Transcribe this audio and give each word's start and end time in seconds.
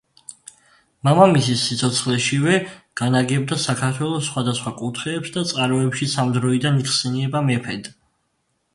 მამამისის 1.07 1.65
სიცოცხლეშივე 1.71 2.57
განაგებდა 3.03 3.59
საქართველოს 3.67 4.27
სხვადასხვა 4.31 4.75
კუთხეებს 4.83 5.37
და 5.39 5.47
წყაროებშიც 5.53 6.19
ამ 6.25 6.37
დროიდან 6.41 6.85
იხსენიება 6.85 7.49
მეფედ. 7.55 7.97